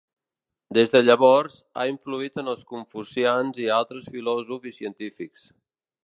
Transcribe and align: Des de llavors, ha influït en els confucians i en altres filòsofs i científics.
Des 0.77 0.91
de 0.93 1.01
llavors, 1.01 1.57
ha 1.81 1.85
influït 1.91 2.39
en 2.43 2.49
els 2.53 2.63
confucians 2.71 3.59
i 3.65 3.67
en 3.67 3.75
altres 3.81 4.09
filòsofs 4.15 4.71
i 4.73 4.75
científics. 4.79 5.45